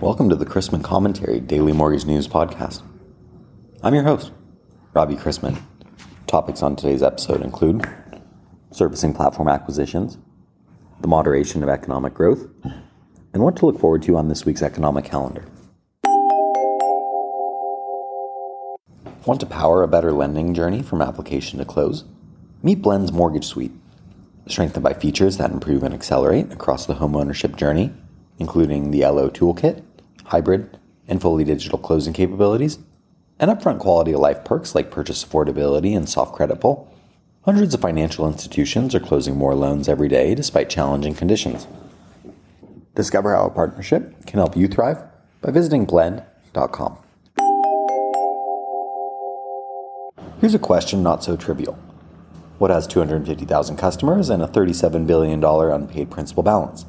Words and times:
Welcome 0.00 0.30
to 0.30 0.34
the 0.34 0.46
Chrisman 0.46 0.82
Commentary 0.82 1.40
Daily 1.40 1.74
Mortgage 1.74 2.06
News 2.06 2.26
Podcast. 2.26 2.80
I'm 3.82 3.92
your 3.92 4.02
host, 4.02 4.32
Robbie 4.94 5.14
Chrisman. 5.14 5.60
Topics 6.26 6.62
on 6.62 6.74
today's 6.74 7.02
episode 7.02 7.42
include 7.42 7.86
servicing 8.70 9.12
platform 9.12 9.48
acquisitions, 9.48 10.16
the 11.02 11.06
moderation 11.06 11.62
of 11.62 11.68
economic 11.68 12.14
growth, 12.14 12.48
and 13.34 13.42
what 13.42 13.56
to 13.56 13.66
look 13.66 13.78
forward 13.78 14.02
to 14.04 14.16
on 14.16 14.28
this 14.28 14.46
week's 14.46 14.62
economic 14.62 15.04
calendar. 15.04 15.44
Want 19.26 19.40
to 19.40 19.46
power 19.46 19.82
a 19.82 19.88
better 19.88 20.12
lending 20.12 20.54
journey 20.54 20.80
from 20.80 21.02
application 21.02 21.58
to 21.58 21.66
close? 21.66 22.04
Meet 22.62 22.80
Blend's 22.80 23.12
Mortgage 23.12 23.44
Suite, 23.44 23.72
strengthened 24.46 24.82
by 24.82 24.94
features 24.94 25.36
that 25.36 25.50
improve 25.50 25.82
and 25.82 25.92
accelerate 25.92 26.50
across 26.50 26.86
the 26.86 26.94
homeownership 26.94 27.54
journey, 27.56 27.92
including 28.38 28.90
the 28.90 29.02
LO 29.02 29.28
Toolkit, 29.28 29.84
hybrid, 30.30 30.78
and 31.06 31.20
fully 31.20 31.44
digital 31.44 31.78
closing 31.78 32.12
capabilities, 32.12 32.78
and 33.38 33.50
upfront 33.50 33.78
quality 33.78 34.12
of 34.12 34.20
life 34.20 34.44
perks 34.44 34.74
like 34.74 34.90
purchase 34.90 35.24
affordability 35.24 35.96
and 35.96 36.08
soft 36.08 36.34
credit 36.34 36.60
pull. 36.60 36.92
Hundreds 37.42 37.74
of 37.74 37.80
financial 37.80 38.28
institutions 38.28 38.94
are 38.94 39.00
closing 39.00 39.36
more 39.36 39.54
loans 39.54 39.88
every 39.88 40.08
day 40.08 40.34
despite 40.34 40.68
challenging 40.68 41.14
conditions. 41.14 41.66
Discover 42.94 43.34
how 43.34 43.46
a 43.46 43.50
partnership 43.50 44.26
can 44.26 44.38
help 44.38 44.56
you 44.56 44.68
thrive 44.68 45.02
by 45.40 45.50
visiting 45.50 45.84
blend.com. 45.84 46.98
Here's 50.40 50.54
a 50.54 50.58
question 50.58 51.02
not 51.02 51.24
so 51.24 51.36
trivial. 51.36 51.78
What 52.58 52.70
has 52.70 52.86
250,000 52.86 53.76
customers 53.78 54.28
and 54.28 54.42
a 54.42 54.46
$37 54.46 55.06
billion 55.06 55.42
unpaid 55.42 56.10
principal 56.10 56.42
balance? 56.42 56.84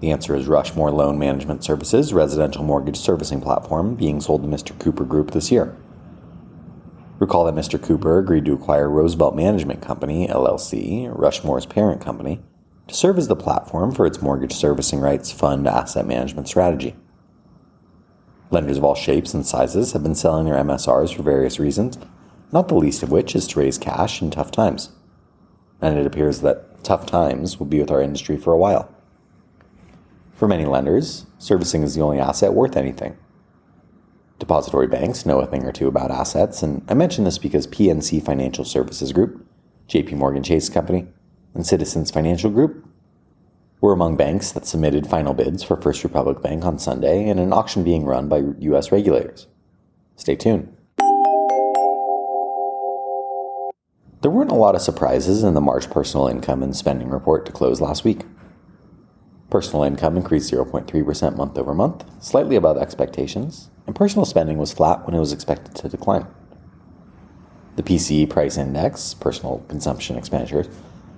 The 0.00 0.12
answer 0.12 0.36
is 0.36 0.46
Rushmore 0.46 0.92
Loan 0.92 1.18
Management 1.18 1.64
Services 1.64 2.12
residential 2.12 2.62
mortgage 2.62 2.96
servicing 2.96 3.40
platform 3.40 3.96
being 3.96 4.20
sold 4.20 4.42
to 4.42 4.48
Mr. 4.48 4.78
Cooper 4.78 5.04
Group 5.04 5.32
this 5.32 5.50
year. 5.50 5.76
Recall 7.18 7.44
that 7.46 7.54
Mr. 7.56 7.82
Cooper 7.82 8.18
agreed 8.18 8.44
to 8.44 8.52
acquire 8.52 8.88
Roosevelt 8.88 9.34
Management 9.34 9.82
Company, 9.82 10.28
LLC, 10.28 11.12
Rushmore's 11.12 11.66
parent 11.66 12.00
company, 12.00 12.40
to 12.86 12.94
serve 12.94 13.18
as 13.18 13.26
the 13.26 13.34
platform 13.34 13.92
for 13.92 14.06
its 14.06 14.22
mortgage 14.22 14.52
servicing 14.52 15.00
rights 15.00 15.32
fund 15.32 15.66
asset 15.66 16.06
management 16.06 16.46
strategy. 16.46 16.94
Lenders 18.52 18.78
of 18.78 18.84
all 18.84 18.94
shapes 18.94 19.34
and 19.34 19.44
sizes 19.44 19.92
have 19.92 20.04
been 20.04 20.14
selling 20.14 20.44
their 20.44 20.62
MSRs 20.62 21.12
for 21.12 21.24
various 21.24 21.58
reasons, 21.58 21.98
not 22.52 22.68
the 22.68 22.76
least 22.76 23.02
of 23.02 23.10
which 23.10 23.34
is 23.34 23.48
to 23.48 23.58
raise 23.58 23.78
cash 23.78 24.22
in 24.22 24.30
tough 24.30 24.52
times. 24.52 24.90
And 25.82 25.98
it 25.98 26.06
appears 26.06 26.40
that 26.42 26.84
tough 26.84 27.04
times 27.04 27.58
will 27.58 27.66
be 27.66 27.80
with 27.80 27.90
our 27.90 28.00
industry 28.00 28.36
for 28.36 28.52
a 28.52 28.58
while. 28.58 28.94
For 30.38 30.46
many 30.46 30.66
lenders, 30.66 31.26
servicing 31.38 31.82
is 31.82 31.96
the 31.96 32.00
only 32.00 32.20
asset 32.20 32.54
worth 32.54 32.76
anything. 32.76 33.16
Depository 34.38 34.86
banks 34.86 35.26
know 35.26 35.40
a 35.40 35.46
thing 35.46 35.64
or 35.64 35.72
two 35.72 35.88
about 35.88 36.12
assets, 36.12 36.62
and 36.62 36.84
I 36.88 36.94
mention 36.94 37.24
this 37.24 37.38
because 37.38 37.66
PNC 37.66 38.24
Financial 38.24 38.64
Services 38.64 39.12
Group, 39.12 39.44
JP 39.88 40.12
Morgan 40.12 40.44
Chase 40.44 40.68
Company, 40.68 41.08
and 41.54 41.66
Citizens 41.66 42.12
Financial 42.12 42.52
Group 42.52 42.86
were 43.80 43.92
among 43.92 44.16
banks 44.16 44.52
that 44.52 44.64
submitted 44.64 45.08
final 45.08 45.34
bids 45.34 45.64
for 45.64 45.76
First 45.76 46.04
Republic 46.04 46.40
Bank 46.40 46.64
on 46.64 46.78
Sunday 46.78 47.28
in 47.28 47.40
an 47.40 47.52
auction 47.52 47.82
being 47.82 48.04
run 48.04 48.28
by 48.28 48.44
U.S. 48.60 48.92
regulators. 48.92 49.48
Stay 50.14 50.36
tuned. 50.36 50.72
There 54.20 54.30
weren't 54.30 54.52
a 54.52 54.54
lot 54.54 54.76
of 54.76 54.82
surprises 54.82 55.42
in 55.42 55.54
the 55.54 55.60
March 55.60 55.90
personal 55.90 56.28
income 56.28 56.62
and 56.62 56.76
spending 56.76 57.08
report 57.08 57.44
to 57.46 57.52
close 57.52 57.80
last 57.80 58.04
week. 58.04 58.20
Personal 59.50 59.84
income 59.84 60.16
increased 60.16 60.52
0.3% 60.52 61.36
month 61.36 61.56
over 61.56 61.74
month, 61.74 62.04
slightly 62.22 62.56
above 62.56 62.76
expectations, 62.76 63.70
and 63.86 63.96
personal 63.96 64.26
spending 64.26 64.58
was 64.58 64.74
flat 64.74 65.06
when 65.06 65.14
it 65.14 65.20
was 65.20 65.32
expected 65.32 65.74
to 65.76 65.88
decline. 65.88 66.26
The 67.76 67.82
PCE 67.82 68.28
price 68.28 68.58
index, 68.58 69.14
personal 69.14 69.64
consumption 69.68 70.16
expenditures, 70.18 70.68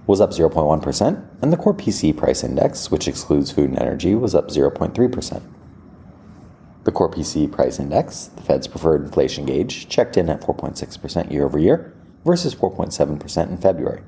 was 0.07 0.21
up 0.21 0.31
0.1%, 0.31 1.27
and 1.43 1.53
the 1.53 1.57
core 1.57 1.75
PCE 1.75 2.17
price 2.17 2.45
index, 2.45 2.91
which 2.91 3.09
excludes 3.09 3.51
food 3.51 3.71
and 3.71 3.79
energy, 3.79 4.15
was 4.15 4.35
up 4.35 4.49
0.3%. 4.49 5.43
The 6.85 6.93
core 6.93 7.11
PCE 7.11 7.51
price 7.51 7.79
index, 7.79 8.27
the 8.27 8.43
Fed's 8.43 8.69
preferred 8.69 9.03
inflation 9.03 9.45
gauge, 9.45 9.89
checked 9.89 10.17
in 10.17 10.31
at 10.31 10.41
4.6% 10.41 11.33
year 11.33 11.45
over 11.45 11.59
year 11.59 11.95
versus 12.25 12.55
4.7% 12.55 13.49
in 13.49 13.57
February. 13.57 14.03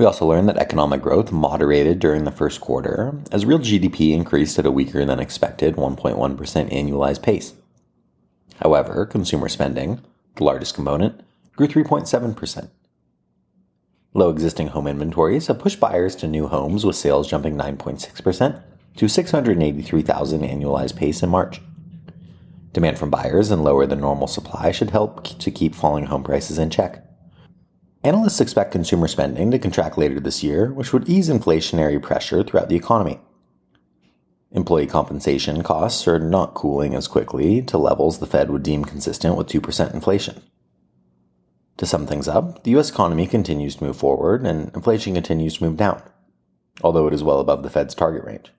We 0.00 0.06
also 0.06 0.24
learned 0.24 0.48
that 0.48 0.56
economic 0.56 1.02
growth 1.02 1.30
moderated 1.30 1.98
during 1.98 2.24
the 2.24 2.30
first 2.30 2.62
quarter 2.62 3.20
as 3.30 3.44
real 3.44 3.58
GDP 3.58 4.14
increased 4.14 4.58
at 4.58 4.64
a 4.64 4.70
weaker 4.70 5.04
than 5.04 5.20
expected 5.20 5.76
1.1% 5.76 6.16
annualized 6.72 7.22
pace. 7.22 7.52
However, 8.62 9.04
consumer 9.04 9.50
spending, 9.50 10.00
the 10.36 10.44
largest 10.44 10.74
component, 10.74 11.20
grew 11.54 11.68
3.7%. 11.68 12.70
Low 14.14 14.30
existing 14.30 14.68
home 14.68 14.86
inventories 14.86 15.48
have 15.48 15.58
pushed 15.58 15.78
buyers 15.78 16.16
to 16.16 16.26
new 16.26 16.46
homes 16.46 16.86
with 16.86 16.96
sales 16.96 17.28
jumping 17.28 17.54
9.6% 17.58 18.62
to 18.96 19.06
683,000 19.06 20.40
annualized 20.40 20.96
pace 20.96 21.22
in 21.22 21.28
March. 21.28 21.60
Demand 22.72 22.98
from 22.98 23.10
buyers 23.10 23.50
and 23.50 23.62
lower 23.62 23.84
than 23.84 24.00
normal 24.00 24.28
supply 24.28 24.70
should 24.70 24.92
help 24.92 25.24
to 25.38 25.50
keep 25.50 25.74
falling 25.74 26.06
home 26.06 26.24
prices 26.24 26.56
in 26.56 26.70
check. 26.70 27.04
Analysts 28.02 28.40
expect 28.40 28.72
consumer 28.72 29.08
spending 29.08 29.50
to 29.50 29.58
contract 29.58 29.98
later 29.98 30.20
this 30.20 30.42
year, 30.42 30.72
which 30.72 30.92
would 30.92 31.06
ease 31.06 31.28
inflationary 31.28 32.00
pressure 32.00 32.42
throughout 32.42 32.70
the 32.70 32.76
economy. 32.76 33.20
Employee 34.52 34.86
compensation 34.86 35.62
costs 35.62 36.08
are 36.08 36.18
not 36.18 36.54
cooling 36.54 36.94
as 36.94 37.06
quickly 37.06 37.60
to 37.62 37.76
levels 37.76 38.18
the 38.18 38.26
Fed 38.26 38.50
would 38.50 38.62
deem 38.62 38.86
consistent 38.86 39.36
with 39.36 39.48
2% 39.48 39.92
inflation. 39.92 40.42
To 41.76 41.84
sum 41.84 42.06
things 42.06 42.26
up, 42.26 42.64
the 42.64 42.76
US 42.78 42.90
economy 42.90 43.26
continues 43.26 43.76
to 43.76 43.84
move 43.84 43.98
forward 43.98 44.46
and 44.46 44.74
inflation 44.74 45.12
continues 45.12 45.58
to 45.58 45.64
move 45.64 45.76
down, 45.76 46.02
although 46.82 47.06
it 47.06 47.14
is 47.14 47.22
well 47.22 47.38
above 47.38 47.62
the 47.62 47.70
Fed's 47.70 47.94
target 47.94 48.24
range. 48.24 48.50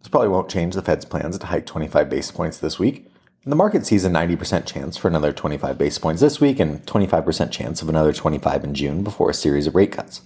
This 0.00 0.08
probably 0.08 0.28
won't 0.28 0.50
change 0.50 0.74
the 0.74 0.82
Fed's 0.82 1.04
plans 1.04 1.38
to 1.38 1.46
hike 1.46 1.66
25 1.66 2.08
basis 2.08 2.30
points 2.30 2.56
this 2.56 2.78
week, 2.78 3.06
the 3.46 3.56
market 3.56 3.84
sees 3.84 4.04
a 4.04 4.10
90% 4.10 4.64
chance 4.64 4.96
for 4.96 5.08
another 5.08 5.32
25 5.32 5.76
basis 5.76 5.98
points 5.98 6.20
this 6.22 6.40
week 6.40 6.58
and 6.58 6.84
25% 6.86 7.50
chance 7.50 7.82
of 7.82 7.88
another 7.88 8.12
25 8.12 8.64
in 8.64 8.74
June 8.74 9.04
before 9.04 9.30
a 9.30 9.34
series 9.34 9.66
of 9.66 9.74
rate 9.74 9.92
cuts. 9.92 10.22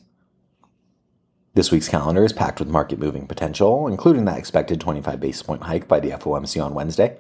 This 1.55 1.73
week's 1.73 1.89
calendar 1.89 2.25
is 2.25 2.33
packed 2.33 2.61
with 2.61 2.69
market 2.69 3.01
moving 3.01 3.27
potential, 3.27 3.89
including 3.89 4.25
that 4.27 4.39
expected 4.39 4.81
25 4.81 5.19
basis 5.19 5.43
point 5.43 5.63
hike 5.63 5.89
by 5.89 5.99
the 5.99 6.11
FOMC 6.11 6.65
on 6.65 6.75
Wednesday, 6.75 7.19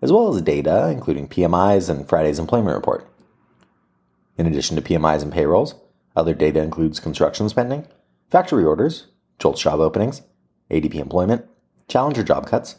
as 0.00 0.12
well 0.12 0.32
as 0.32 0.40
data, 0.42 0.88
including 0.90 1.26
PMIs 1.26 1.90
and 1.90 2.08
Friday's 2.08 2.38
employment 2.38 2.76
report. 2.76 3.08
In 4.38 4.46
addition 4.46 4.76
to 4.76 4.82
PMIs 4.82 5.22
and 5.22 5.32
payrolls, 5.32 5.74
other 6.14 6.34
data 6.34 6.62
includes 6.62 7.00
construction 7.00 7.48
spending, 7.48 7.86
factory 8.30 8.64
orders, 8.64 9.08
JOLTS 9.40 9.60
job 9.60 9.80
openings, 9.80 10.22
ADP 10.70 10.94
employment, 10.94 11.44
challenger 11.88 12.22
job 12.22 12.46
cuts, 12.46 12.76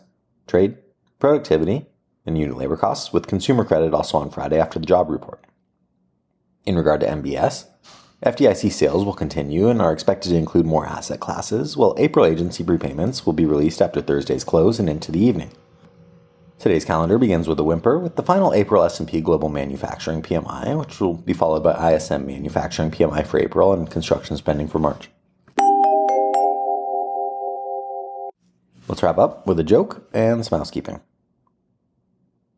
trade, 0.47 0.77
productivity, 1.19 1.87
unit 2.35 2.57
labor 2.57 2.77
costs, 2.77 3.13
with 3.13 3.27
consumer 3.27 3.63
credit 3.65 3.93
also 3.93 4.17
on 4.17 4.29
Friday 4.29 4.59
after 4.59 4.79
the 4.79 4.85
job 4.85 5.09
report. 5.09 5.43
In 6.65 6.75
regard 6.75 7.01
to 7.01 7.07
MBS, 7.07 7.65
FDIC 8.23 8.71
sales 8.71 9.03
will 9.03 9.13
continue 9.13 9.67
and 9.67 9.81
are 9.81 9.91
expected 9.91 10.29
to 10.29 10.35
include 10.35 10.65
more 10.65 10.85
asset 10.85 11.19
classes, 11.19 11.75
while 11.75 11.95
April 11.97 12.25
agency 12.25 12.63
prepayments 12.63 13.25
will 13.25 13.33
be 13.33 13.45
released 13.45 13.81
after 13.81 13.99
Thursday's 13.99 14.43
close 14.43 14.79
and 14.79 14.87
into 14.87 15.11
the 15.11 15.23
evening. 15.23 15.51
Today's 16.59 16.85
calendar 16.85 17.17
begins 17.17 17.47
with 17.47 17.59
a 17.59 17.63
whimper 17.63 17.97
with 17.97 18.17
the 18.17 18.21
final 18.21 18.53
April 18.53 18.83
S&P 18.83 19.21
Global 19.21 19.49
Manufacturing 19.49 20.21
PMI, 20.21 20.77
which 20.77 21.01
will 21.01 21.15
be 21.15 21.33
followed 21.33 21.63
by 21.63 21.93
ISM 21.93 22.27
Manufacturing 22.27 22.91
PMI 22.91 23.25
for 23.25 23.39
April 23.39 23.73
and 23.73 23.89
construction 23.89 24.37
spending 24.37 24.67
for 24.67 24.77
March. 24.77 25.09
Let's 28.87 29.01
wrap 29.01 29.17
up 29.17 29.47
with 29.47 29.59
a 29.59 29.63
joke 29.63 30.07
and 30.13 30.45
some 30.45 30.59
housekeeping. 30.59 31.01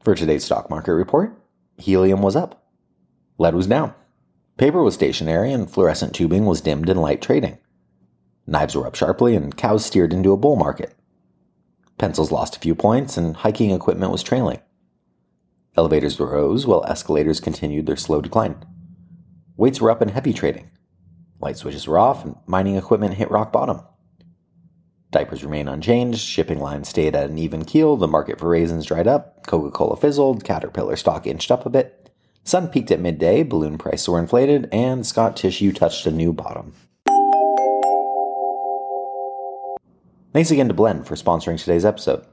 For 0.03 0.15
today's 0.15 0.43
stock 0.43 0.69
market 0.69 0.93
report, 0.93 1.33
helium 1.77 2.21
was 2.21 2.35
up, 2.35 2.67
lead 3.37 3.55
was 3.55 3.67
down, 3.67 3.93
paper 4.57 4.83
was 4.83 4.95
stationary, 4.95 5.53
and 5.53 5.71
fluorescent 5.71 6.13
tubing 6.13 6.45
was 6.45 6.59
dimmed 6.59 6.89
in 6.89 6.97
light 6.97 7.21
trading. 7.21 7.57
Knives 8.45 8.75
were 8.75 8.85
up 8.85 8.95
sharply, 8.95 9.33
and 9.33 9.55
cows 9.55 9.85
steered 9.85 10.11
into 10.11 10.33
a 10.33 10.37
bull 10.37 10.57
market. 10.57 10.93
Pencils 11.97 12.33
lost 12.33 12.57
a 12.57 12.59
few 12.59 12.75
points, 12.75 13.15
and 13.15 13.37
hiking 13.37 13.71
equipment 13.71 14.11
was 14.11 14.23
trailing. 14.23 14.59
Elevators 15.77 16.19
rose 16.19 16.67
while 16.67 16.83
escalators 16.85 17.39
continued 17.39 17.85
their 17.85 17.95
slow 17.95 18.19
decline. 18.19 18.57
Weights 19.55 19.79
were 19.79 19.89
up 19.89 20.01
in 20.01 20.09
heavy 20.09 20.33
trading. 20.33 20.69
Light 21.39 21.55
switches 21.55 21.87
were 21.87 21.97
off, 21.97 22.25
and 22.25 22.35
mining 22.45 22.75
equipment 22.75 23.13
hit 23.13 23.31
rock 23.31 23.53
bottom. 23.53 23.79
Diapers 25.13 25.43
remain 25.43 25.67
unchanged, 25.67 26.19
shipping 26.19 26.59
lines 26.59 26.89
stayed 26.89 27.15
at 27.15 27.29
an 27.29 27.37
even 27.37 27.65
keel, 27.65 27.95
the 27.95 28.07
market 28.07 28.39
for 28.39 28.49
raisins 28.49 28.87
dried 28.87 29.07
up, 29.07 29.45
Coca 29.45 29.69
Cola 29.69 29.95
fizzled, 29.95 30.43
Caterpillar 30.43 30.95
stock 30.95 31.27
inched 31.27 31.51
up 31.51 31.67
a 31.67 31.69
bit. 31.69 32.09
Sun 32.43 32.69
peaked 32.69 32.89
at 32.89 32.99
midday, 32.99 33.43
balloon 33.43 33.77
prices 33.77 34.09
were 34.09 34.19
inflated, 34.19 34.67
and 34.71 35.05
Scott 35.05 35.37
tissue 35.37 35.71
touched 35.71 36.07
a 36.07 36.11
new 36.11 36.33
bottom. 36.33 36.73
Thanks 40.33 40.49
again 40.49 40.67
to 40.67 40.73
Blend 40.73 41.05
for 41.05 41.13
sponsoring 41.13 41.59
today's 41.59 41.85
episode. 41.85 42.25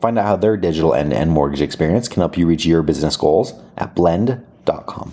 Find 0.00 0.18
out 0.18 0.24
how 0.24 0.36
their 0.36 0.56
digital 0.56 0.94
end 0.94 1.10
to 1.10 1.18
end 1.18 1.32
mortgage 1.32 1.60
experience 1.60 2.08
can 2.08 2.22
help 2.22 2.38
you 2.38 2.46
reach 2.46 2.64
your 2.64 2.82
business 2.82 3.18
goals 3.18 3.52
at 3.76 3.94
blend.com. 3.94 5.12